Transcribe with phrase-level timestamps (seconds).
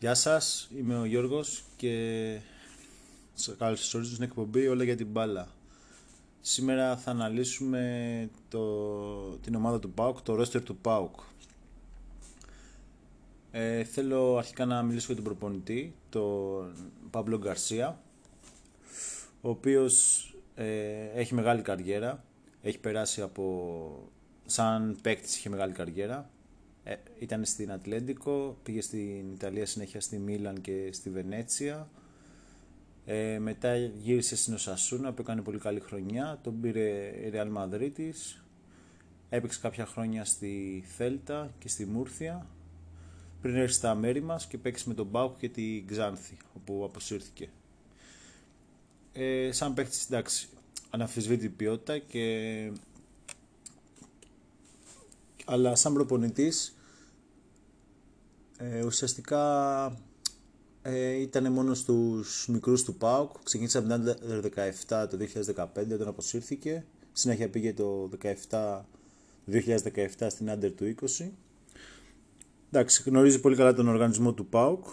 [0.00, 2.38] Γεια σας, είμαι ο Γιώργος και
[3.34, 5.48] σας καλωσορίζω στην εκπομπή Όλα για την μπάλα.
[6.40, 11.14] Σήμερα θα αναλύσουμε το, την ομάδα του ΠΑΟΚ, το ρόστερ του ΠΑΟΚ.
[13.50, 16.74] Ε, θέλω αρχικά να μιλήσω για τον προπονητή, τον
[17.10, 18.00] Παύλο Γκαρσία,
[19.40, 20.24] ο οποίος
[20.54, 22.24] ε, έχει μεγάλη καριέρα,
[22.62, 24.08] έχει περάσει από...
[24.46, 26.30] σαν παίκτης είχε μεγάλη καριέρα,
[26.84, 31.88] ε, ήταν στην Ατλέντικο, πήγε στην Ιταλία συνέχεια στη Μίλαν και στη Βενέτσια.
[33.04, 36.38] Ε, μετά γύρισε στην Οσασούνα που έκανε πολύ καλή χρονιά.
[36.42, 38.10] Τον πήρε η Real Madrid
[39.28, 42.46] Έπαιξε κάποια χρόνια στη Θέλτα και στη Μούρθια.
[43.40, 47.48] Πριν έρθει στα μέρη μας και παίξει με τον Μπάουκ και τη Ξάνθη όπου αποσύρθηκε.
[49.12, 50.48] Ε, σαν παίκτης εντάξει
[50.90, 52.72] αναφυσβήτη ποιότητα και
[55.50, 56.76] αλλά σαν προπονητής
[58.58, 59.84] ε, ουσιαστικά
[60.82, 63.32] ε, ήταν μόνος στους μικρούς του ΠΑΟΚ.
[63.42, 64.14] Ξεκίνησε από την
[64.88, 65.18] 17 το
[65.56, 66.84] 2015 όταν αποσύρθηκε.
[67.12, 68.10] Συνέχεια πήγε το
[68.50, 68.80] 17,
[69.50, 71.30] 2017 στην Under του 20.
[72.70, 74.86] Εντάξει, γνωρίζει πολύ καλά τον οργανισμό του ΠΑΟΚ.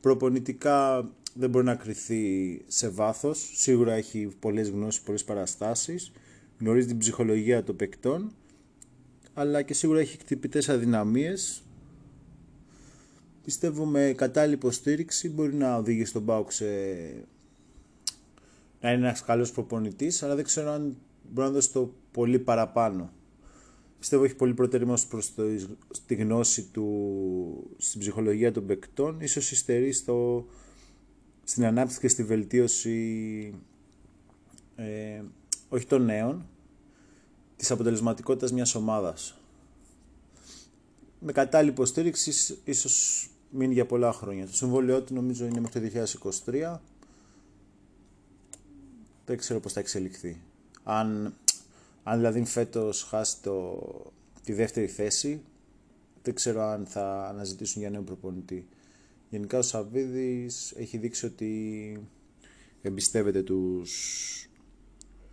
[0.00, 3.50] Προπονητικά δεν μπορεί να κρυθεί σε βάθος.
[3.54, 6.12] Σίγουρα έχει πολλές γνώσεις, πολλές παραστάσεις.
[6.58, 8.32] Γνωρίζει την ψυχολογία των παικτών.
[9.34, 11.62] Αλλά και σίγουρα έχει χτυπητές αδυναμίες.
[13.44, 15.30] Πιστεύω με κατάλληλη υποστήριξη.
[15.30, 16.64] Μπορεί να οδηγήσει τον Μπάουκ σε...
[18.80, 20.96] να είναι ένας καλός προπονητής, αλλά δεν ξέρω αν
[21.32, 23.12] μπορεί να δώσει το πολύ παραπάνω.
[23.98, 25.42] Πιστεύω έχει πολύ προτεραιμό προς το,
[26.06, 30.46] τη γνώση του στην ψυχολογία των παικτών, ίσως υστερεί στο,
[31.44, 33.54] στην ανάπτυξη και στη βελτίωση
[34.76, 35.22] ε,
[35.68, 36.46] όχι των νέων,
[37.64, 39.38] της αποτελεσματικότητας μιας ομάδας.
[41.18, 44.46] Με κατάλληλη υποστήριξη ίσως μείνει για πολλά χρόνια.
[44.46, 45.86] Το συμβόλαιό του νομίζω είναι μέχρι το
[46.46, 46.80] 2023.
[49.26, 50.40] Δεν ξέρω πώς θα εξελιχθεί.
[50.82, 51.34] Αν,
[52.02, 53.82] αν δηλαδή φέτος χάσει το,
[54.44, 55.42] τη δεύτερη θέση,
[56.22, 58.68] δεν ξέρω αν θα αναζητήσουν για νέο προπονητή.
[59.30, 62.00] Γενικά ο Σαββίδης έχει δείξει ότι
[62.82, 63.92] εμπιστεύεται τους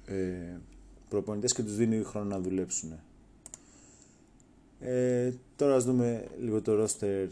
[0.06, 0.58] ε,
[1.12, 3.00] προπονητές και τους δίνει χρόνο να δουλέψουν.
[4.80, 7.28] Ε, τώρα ας δούμε λίγο το roster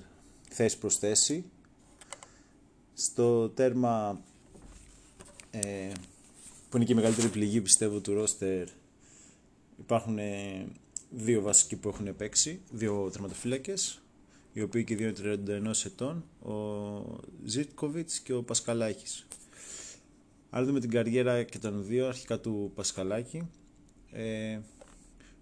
[0.50, 1.46] θέση προς θέση.
[2.94, 4.22] Στο τέρμα
[5.52, 5.92] ε,
[6.70, 8.68] που είναι και η μεγαλύτερη πληγή πιστεύω του ρόστερ
[9.80, 10.66] υπάρχουν ε,
[11.10, 14.02] δύο βασικοί που έχουν παίξει, δύο τερματοφύλακες
[14.54, 16.54] οι οποίοι και δύο 31 ετών, ο
[17.46, 19.28] Ζίτκοβιτς και ο Πασκαλάκης.
[20.50, 23.48] Αν δούμε την καριέρα και των δύο, αρχικά του Πασκαλάκη,
[24.12, 24.60] ε,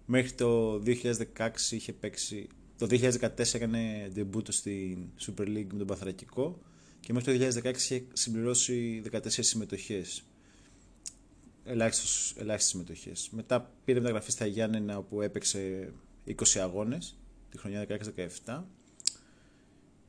[0.06, 2.48] μέχρι το 2016 είχε παίξει
[2.78, 6.58] το 2014 έκανε ντεμπούτο στην Super League με τον Παθρακικό
[7.00, 10.22] και μέχρι το 2016 είχε συμπληρώσει 14 συμμετοχές.
[11.64, 13.28] Ελάχιστες, ελάχιστες συμμετοχές.
[13.32, 15.92] Μετά πήρε μεταγραφή στα Γιάννενα όπου έπαιξε
[16.26, 17.18] 20 αγώνες
[17.50, 17.86] τη χρονιά
[18.44, 18.62] 16-17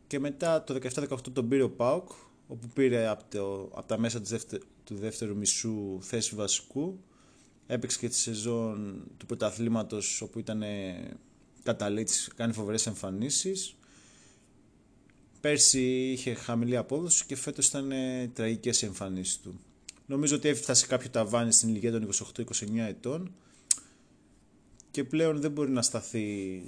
[0.07, 2.09] και μετά το 17-18 τον πήρε ο ΠΑΟΚ
[2.47, 4.21] όπου πήρε από, το, από τα μέσα
[4.83, 6.99] του δεύτερου μισού θέση βασικού
[7.71, 10.63] έπαιξε και τη σεζόν του πρωταθλήματος όπου ήταν
[11.63, 13.75] καταλήτης, κάνει φοβερές εμφανίσεις.
[15.41, 19.59] Πέρσι είχε χαμηλή απόδοση και φέτος ήταν ε, τραγικές οι εμφανίσεις του.
[20.05, 22.43] Νομίζω ότι έφτασε κάποιο ταβάνι στην ηλικία των 28-29
[22.77, 23.31] ετών
[24.91, 26.63] και πλέον δεν μπορεί να σταθεί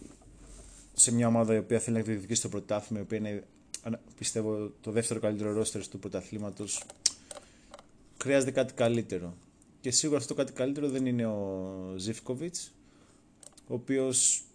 [0.93, 3.43] σε μια ομάδα η οποία θέλει να εκδικήσει στο πρωτάθλημα, η οποία είναι
[4.17, 6.83] πιστεύω το δεύτερο καλύτερο ρόστερ του πρωταθλήματος.
[8.21, 9.37] Χρειάζεται κάτι καλύτερο.
[9.81, 12.73] Και σίγουρα αυτό το κάτι καλύτερο δεν είναι ο Ζιφκοβιτς,
[13.67, 14.45] ο οποίος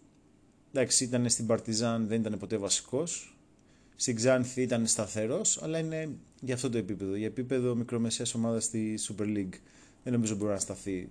[0.76, 3.36] Εντάξει, ήταν στην Παρτιζάν, δεν ήταν ποτέ βασικός.
[3.96, 6.10] Στην Ξάνθη ήταν σταθερός, αλλά είναι
[6.40, 7.14] για αυτό το επίπεδο.
[7.14, 9.54] Για επίπεδο μικρομεσαίας ομάδας στη Super League.
[10.02, 11.08] Δεν νομίζω μπορεί να σταθεί.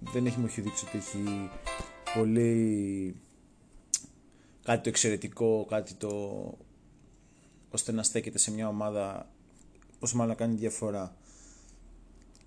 [0.00, 1.50] Δεν έχει μου δείξει ότι έχει
[2.14, 3.14] πολύ
[4.62, 6.10] κάτι το εξαιρετικό, κάτι το
[7.70, 9.30] ώστε να στέκεται σε μια ομάδα
[9.98, 11.16] όσο μάλλον να κάνει διαφορά.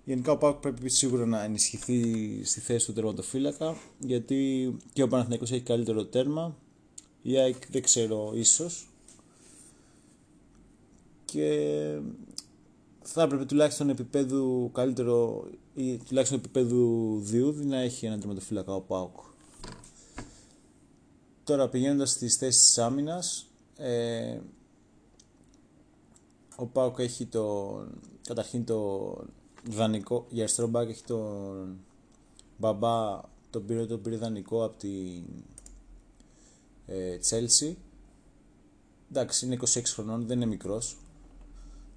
[0.06, 5.52] Γενικά ο Πάουκ πρέπει σίγουρα να ενισχυθεί στη θέση του τερματοφύλακα γιατί και ο Παναθηναϊκός
[5.52, 6.56] έχει καλύτερο τέρμα.
[7.22, 8.88] Η ΑΕΚ δεν ξέρω ίσως.
[11.24, 11.98] Και
[13.02, 19.16] θα έπρεπε τουλάχιστον επίπεδου καλύτερο ή τουλάχιστον επίπεδου διούδη να έχει ένα τερματοφύλακα ο Πάουκ.
[21.44, 24.38] Τώρα πηγαίνοντας στις θέσεις της άμυνας ε,
[26.56, 27.76] ο Πάουκ έχει το,
[28.22, 29.10] καταρχήν το
[29.68, 31.78] δανεικό, για αριστερό μπακ έχει τον
[32.58, 33.20] Μπαμπά,
[33.50, 35.24] τον πήρε, τον πήρε δανεικό από την
[36.86, 37.74] ε, Chelsea
[39.10, 40.96] εντάξει, είναι 26 χρονών, δεν είναι μικρός.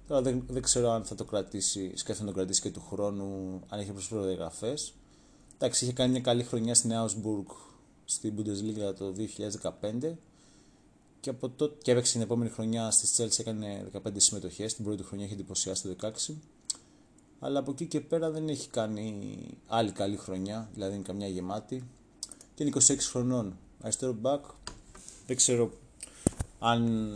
[0.08, 3.60] Τώρα δεν, δεν ξέρω αν θα το κρατήσει, σκέφτεται να το κρατήσει και του χρόνου,
[3.68, 4.74] αν έχει προσφέρει διαγραφέ.
[5.54, 7.54] Εντάξει, είχε κάνει μια καλή χρονιά στην Augsburg
[8.04, 9.14] στην Bundesliga το
[10.00, 10.12] 2015
[11.20, 14.74] και, από τότε, και έπαιξε την επόμενη χρονιά στη Chelsea έκανε 15 συμμετοχές.
[14.74, 16.34] Την πρώτη χρονιά είχε εντυπωσιάσει το 16.
[17.40, 21.84] Αλλά από εκεί και πέρα δεν έχει κάνει άλλη καλή χρονιά, δηλαδή είναι καμιά γεμάτη.
[22.54, 23.56] Και είναι 26 χρονών.
[23.82, 24.40] Αριστερό back,
[25.26, 25.70] δεν ξέρω
[26.58, 27.10] αν,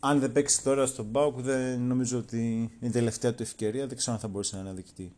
[0.00, 3.86] αν δεν παίξει τώρα στο Μπάουκ, δεν νομίζω ότι είναι η τελευταία του ευκαιρία.
[3.86, 5.12] Δεν ξέρω αν θα μπορέσει να αναδεικτεί.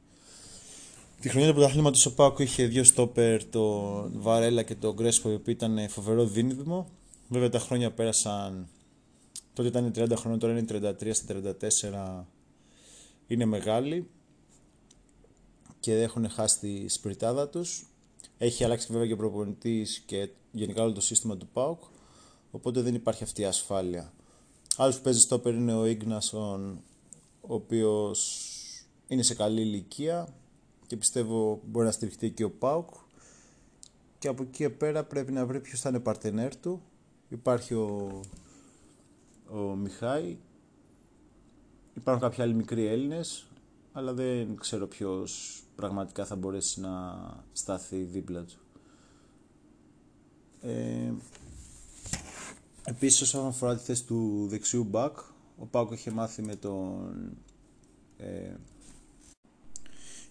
[1.20, 5.34] Τη χρονιά του πρωταθλήματος ο Πάουκ είχε δύο στόπερ, το Βαρέλα και το Γκρέσπο, οι
[5.34, 6.88] οποίοι ήταν φοβερό δίνδυμο.
[7.28, 8.68] Βέβαια τα χρόνια πέρασαν.
[9.52, 11.34] Τότε ήταν 30 χρόνια, τώρα είναι 33 στα
[12.20, 12.37] 34.
[13.28, 14.10] Είναι μεγάλοι
[15.80, 17.86] και έχουν χάσει τη σπιρτάδα τους.
[18.38, 21.82] Έχει αλλάξει βέβαια και ο προπονητής και γενικά όλο το σύστημα του ΠΑΟΚ.
[22.50, 24.12] Οπότε δεν υπάρχει αυτή η ασφάλεια.
[24.76, 26.82] Άλλος που παίζει στόπερ είναι ο Ίγνασον,
[27.40, 28.48] ο οποίος
[29.08, 30.28] είναι σε καλή ηλικία
[30.86, 32.88] και πιστεύω μπορεί να στηριχτεί και ο Πάουκ.
[34.18, 36.82] Και από εκεί και πέρα πρέπει να βρει ποιος θα είναι παρτενέρ του.
[37.28, 38.20] Υπάρχει ο,
[39.50, 40.36] ο Μιχάη.
[41.98, 43.46] Υπάρχουν κάποιοι άλλοι μικροί Έλληνες,
[43.92, 47.16] αλλά δεν ξέρω ποιος πραγματικά θα μπορέσει να
[47.52, 48.58] στάθει δίπλα του.
[50.60, 51.12] Ε,
[52.84, 55.18] Επίσης όσον αφορά τη θέση του δεξιού μπακ,
[55.58, 57.36] ο Πάκο είχε μάθει με τον...
[58.16, 58.54] Ε,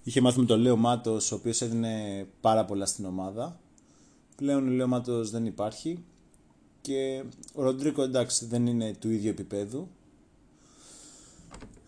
[0.03, 3.59] είχε μάθει με τον Λέο Μάτος, ο οποίος έδινε πάρα πολλά στην ομάδα.
[4.35, 6.03] Πλέον ο Λέο Μάτος δεν υπάρχει
[6.81, 7.23] και
[7.53, 9.87] ο Ροντρίκο εντάξει δεν είναι του ίδιου επίπεδου.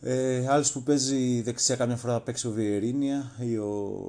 [0.01, 4.05] Ε, άλλος που παίζει δεξιά καμιά φορά θα παίξει ο Βιερίνια ή ο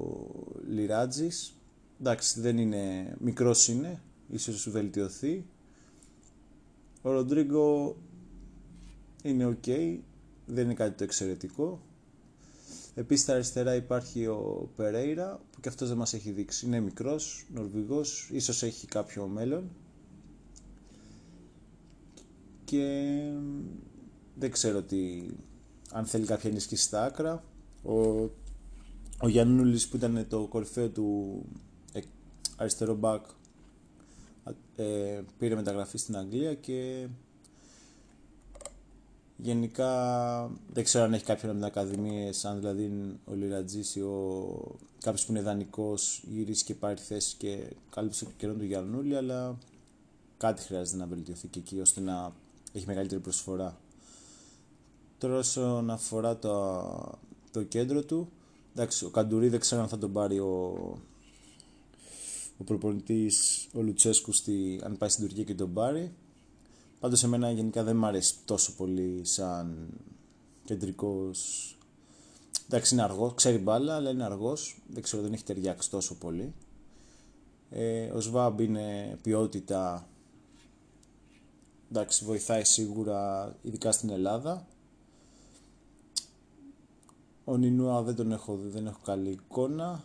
[0.68, 1.54] Λιράτζης.
[2.00, 5.44] Εντάξει δεν είναι, μικρός είναι, ίσως σου βελτιωθεί.
[7.02, 7.96] Ο Ροντρίγκο
[9.22, 9.98] είναι ok,
[10.46, 11.80] δεν είναι κάτι το εξαιρετικό.
[12.94, 16.66] Επίσης στα αριστερά υπάρχει ο Περέιρα που και αυτός δεν μας έχει δείξει.
[16.66, 19.70] Είναι μικρός, νορβηγός, ίσως έχει κάποιο μέλλον.
[22.64, 23.16] Και
[24.34, 25.26] δεν ξέρω τι,
[25.92, 27.44] αν θέλει κάποια ενίσχυση στα άκρα.
[27.82, 28.00] Ο,
[29.18, 31.38] ο Γιάννουλης που ήταν το κορυφαίο του
[31.92, 32.00] ε,
[32.56, 33.24] αριστερό μπακ
[34.76, 37.08] ε, πήρε μεταγραφή στην Αγγλία και
[39.36, 39.90] γενικά
[40.72, 44.78] δεν ξέρω αν έχει κάποιον από την Ακαδημία, αν δηλαδή ο Λιρατζής ή ο...
[45.00, 49.58] κάποιος που είναι δανεικός γυρίσει και πάρει θέση και κάλυψε το καιρό του Γιαννούλη, αλλά
[50.36, 52.32] κάτι χρειάζεται να βελτιωθεί και εκεί ώστε να
[52.72, 53.78] έχει μεγαλύτερη προσφορά.
[55.20, 57.18] Τώρα όσον αφορά το,
[57.50, 58.30] το κέντρο του,
[58.74, 60.72] εντάξει, ο Καντουρί δεν ξέρω αν θα τον πάρει ο,
[62.58, 66.12] ο προπονητής ο Λουτσέσκου στη, αν πάει στην Τουρκία και τον πάρει.
[67.00, 69.88] Πάντως εμένα γενικά δεν μου αρέσει τόσο πολύ σαν
[70.64, 71.78] κεντρικός.
[72.66, 74.82] Εντάξει, είναι αργός, ξέρει μπάλα, αλλά είναι αργός.
[74.92, 76.54] Δεν ξέρω, δεν έχει ταιριάξει τόσο πολύ.
[77.70, 80.08] Ε, ο Σβάμπ είναι ποιότητα.
[81.90, 84.66] Εντάξει, βοηθάει σίγουρα, ειδικά στην Ελλάδα.
[87.44, 90.04] Ο Νινούα δεν τον έχω δει, δεν έχω καλή εικόνα.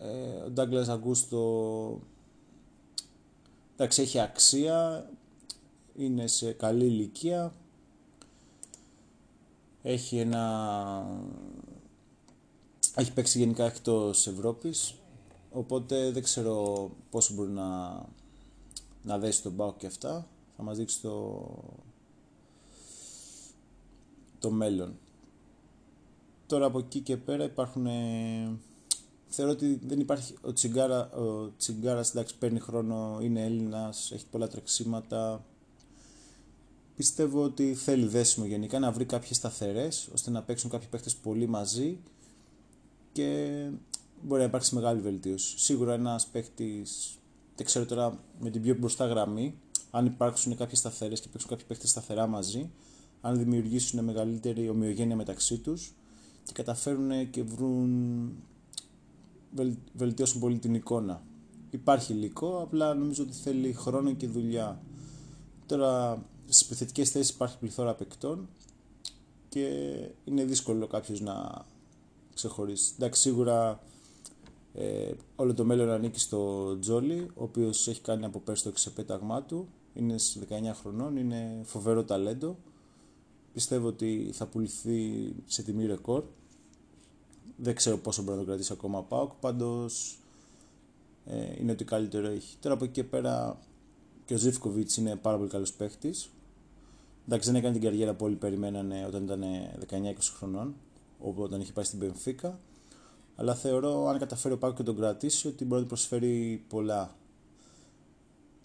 [0.00, 2.00] Ε, ο Ντάγκλας Αγκούστο
[3.74, 5.10] εντάξει έχει αξία,
[5.96, 7.52] είναι σε καλή ηλικία,
[9.82, 11.06] έχει ένα...
[12.94, 14.94] έχει παίξει γενικά εκτός Ευρώπης,
[15.50, 17.88] οπότε δεν ξέρω πόσο μπορεί να,
[19.02, 20.26] να δέσει τον Πάο και αυτά.
[20.56, 21.46] Θα μας δείξει το,
[24.40, 24.98] το μέλλον.
[26.46, 27.86] Τώρα από εκεί και πέρα υπάρχουν
[29.30, 30.34] θεωρώ ότι δεν υπάρχει.
[30.40, 35.44] Ο, Τσιγκάρα, ο Τσιγκάρας εντάξει, παίρνει χρόνο, είναι Έλληνας, έχει πολλά τρεξίματα.
[36.96, 41.46] Πιστεύω ότι θέλει δέσιμο γενικά να βρει κάποιες σταθερές ώστε να παίξουν κάποιοι παίχτες πολύ
[41.46, 41.98] μαζί
[43.12, 43.68] και
[44.22, 45.58] μπορεί να υπάρξει μεγάλη βελτίωση.
[45.58, 46.86] Σίγουρα ένας παίχτη,
[47.56, 49.54] δεν ξέρω τώρα με την πιο μπροστά γραμμή,
[49.90, 52.70] αν υπάρξουν κάποιες σταθερές και παίξουν κάποιοι παίχτε σταθερά μαζί,
[53.20, 55.94] αν δημιουργήσουν μεγαλύτερη ομοιογένεια μεταξύ τους
[56.44, 58.32] και καταφέρουν και βρουν
[59.92, 61.22] βελτιώσουν πολύ την εικόνα.
[61.70, 64.82] Υπάρχει υλικό, απλά νομίζω ότι θέλει χρόνο και δουλειά.
[65.66, 68.48] Τώρα στις επιθετικές θέσεις υπάρχει πληθώρα παικτών
[69.48, 69.68] και
[70.24, 71.64] είναι δύσκολο κάποιος να
[72.34, 72.92] ξεχωρίσει.
[72.96, 73.80] Εντάξει, σίγουρα
[74.74, 79.42] ε, όλο το μέλλον ανήκει στο Τζόλι, ο οποίος έχει κάνει από πέρσι το ξεπέταγμά
[79.42, 79.68] του.
[79.94, 80.14] Είναι
[80.48, 82.56] 19 χρονών, είναι φοβερό ταλέντο.
[83.52, 86.24] Πιστεύω ότι θα πουληθεί σε τιμή ρεκόρ.
[87.56, 89.32] Δεν ξέρω πόσο μπορεί να το κρατήσει ακόμα ο Πάοκ.
[89.40, 90.18] Πάντως
[91.26, 92.56] ε, είναι ότι καλύτερο έχει.
[92.60, 93.58] Τώρα από εκεί και πέρα,
[94.24, 96.30] και ο Ζήφκοβιτς είναι πάρα πολύ καλός παίχτης.
[97.26, 99.44] Εντάξει, δεν έκανε την καριέρα που όλοι περιμένανε όταν ήταν
[99.88, 100.74] 19-20 χρονών,
[101.18, 102.58] όπου όταν είχε πάει στην Πενφύκα.
[103.36, 107.14] Αλλά θεωρώ, αν καταφέρει ο Πάκο και τον κρατήσει, ότι μπορεί να προσφέρει πολλά.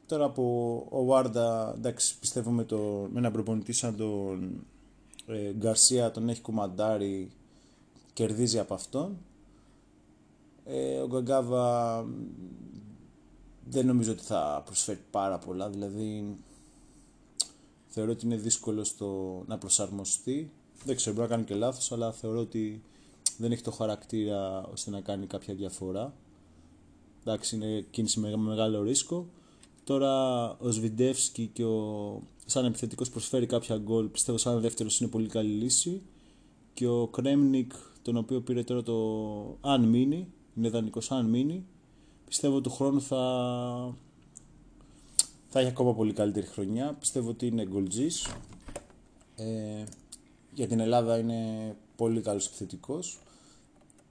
[0.05, 4.65] Τώρα από ο Βάρντα, εντάξει, πιστεύω με, το, με έναν προπονητή σαν τον
[5.27, 7.31] ε, Γκαρσία, τον έχει κουμαντάρει,
[8.13, 9.17] κερδίζει από αυτόν.
[10.65, 12.05] Ε, ο Γκαγκάβα
[13.69, 16.37] δεν νομίζω ότι θα προσφέρει πάρα πολλά, δηλαδή
[17.87, 20.51] θεωρώ ότι είναι δύσκολο στο να προσαρμοστεί.
[20.83, 22.83] Δεν ξέρω, μπορεί να κάνει και λάθος, αλλά θεωρώ ότι
[23.37, 26.13] δεν έχει το χαρακτήρα ώστε να κάνει κάποια διαφορά.
[27.21, 29.25] Εντάξει, είναι κίνηση με μεγάλο ρίσκο.
[29.83, 35.27] Τώρα ο Σβιντεύσκι και ο σαν επιθετικός προσφέρει κάποια γκολ, πιστεύω σαν δεύτερος είναι πολύ
[35.27, 36.01] καλή λύση.
[36.73, 37.71] Και ο Κρέμνικ,
[38.01, 41.65] τον οποίο πήρε τώρα το αν μείνει, είναι δανεικός αν μείνει,
[42.27, 43.19] πιστεύω του χρόνου θα,
[45.47, 46.93] θα έχει ακόμα πολύ καλύτερη χρονιά.
[46.99, 48.27] Πιστεύω ότι είναι γκολτζής.
[49.35, 49.83] Ε,
[50.53, 53.19] για την Ελλάδα είναι πολύ καλός επιθετικός.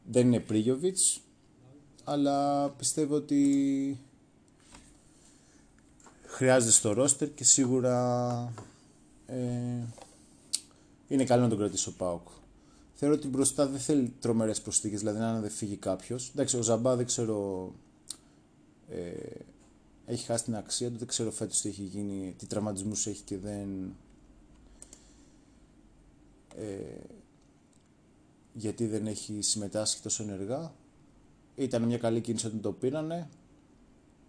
[0.05, 1.21] Δεν είναι Πρίγιοβιτς,
[2.05, 3.99] αλλά πιστεύω ότι
[6.35, 8.53] χρειάζεται στο ρόστερ και σίγουρα
[9.27, 9.37] ε,
[11.09, 12.29] είναι καλό να τον κρατήσει ο Πάοκ.
[12.95, 16.31] Θεωρώ ότι μπροστά δεν θέλει τρομερές προσθήκες, δηλαδή να δεν φύγει κάποιος.
[16.31, 17.71] Εντάξει, ο Ζαμπά δεν ξέρω
[18.89, 19.01] ε,
[20.07, 23.39] έχει χάσει την αξία του, δεν ξέρω φέτος τι έχει γίνει, τι τραυματισμούς έχει και
[23.39, 23.97] δεν...
[26.57, 27.01] Ε,
[28.53, 30.75] γιατί δεν έχει συμμετάσχει τόσο ενεργά.
[31.55, 33.29] Ήταν μια καλή κίνηση όταν το πήρανε.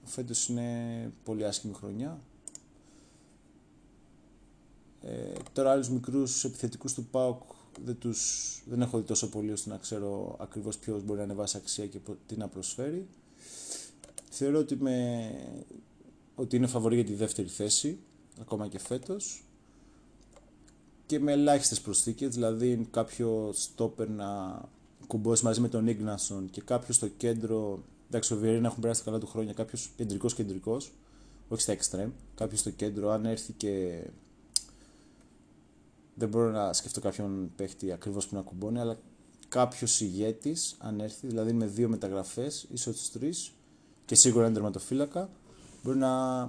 [0.05, 2.21] Φέτος είναι πολύ άσχημη χρονιά.
[5.01, 7.41] Ε, τώρα άλλους μικρούς επιθετικούς του ΠΑΟΚ
[7.83, 11.57] δεν, τους, δεν έχω δει τόσο πολύ ώστε να ξέρω ακριβώς ποιος μπορεί να ανεβάσει
[11.57, 13.07] αξία και τι να προσφέρει.
[14.29, 15.29] Θεωρώ ότι, με,
[16.35, 17.99] ότι είναι φαβορή για τη δεύτερη θέση,
[18.41, 19.43] ακόμα και φέτος.
[21.05, 24.61] Και με ελάχιστες προσθήκες, δηλαδή κάποιο στόπερ να
[25.07, 27.83] κουμπώσει μαζί με τον Ίγνασον και κάποιο στο κέντρο.
[28.07, 29.53] Εντάξει, ο Βιερίνα έχουν περάσει καλά του χρόνια.
[29.53, 30.91] Κάποιος κεντρικός κεντρικός,
[31.47, 32.09] όχι στα extreme.
[32.35, 34.03] Κάποιος στο κέντρο, αν έρθει και.
[36.15, 38.97] Δεν μπορώ να σκεφτώ κάποιον παίχτη ακριβώς που να κουμπώνει, αλλά
[39.47, 43.51] κάποιος ηγέτης, αν έρθει, δηλαδή με δύο μεταγραφές, ίσω τις τρεις,
[44.05, 45.29] και σίγουρα ένα τερματοφύλακα,
[45.83, 46.41] μπορεί να,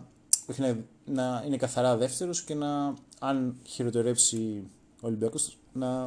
[0.47, 4.63] όχι να, να είναι καθαρά δεύτερος και να, αν χειροτερέψει
[5.03, 6.01] ο Ολυμπιακός, να,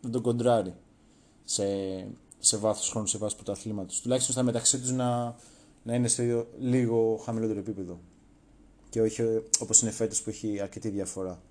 [0.00, 0.74] να τον κοντράρει
[1.44, 1.64] σε,
[2.46, 4.00] σε βάθος χρόνου, σε βάθος πρωταθλήματος.
[4.00, 5.36] Τουλάχιστον στα μεταξύ τους να,
[5.82, 7.98] να είναι σε λίγο χαμηλότερο επίπεδο.
[8.90, 9.22] Και όχι
[9.60, 11.42] όπως είναι φέτος που έχει αρκετή διαφορά.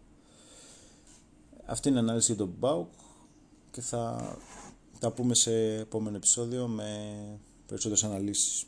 [1.65, 2.87] Αυτή είναι η ανάλυση για τον Μπάουκ
[3.71, 4.37] και θα
[4.99, 7.09] τα πούμε σε επόμενο επεισόδιο με
[7.67, 8.65] περισσότερες αναλύσεις.